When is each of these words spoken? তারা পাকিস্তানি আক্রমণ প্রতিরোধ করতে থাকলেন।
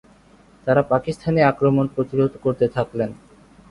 তারা 0.67 0.81
পাকিস্তানি 0.91 1.41
আক্রমণ 1.51 1.85
প্রতিরোধ 1.95 2.31
করতে 2.43 2.65
থাকলেন। 2.67 3.09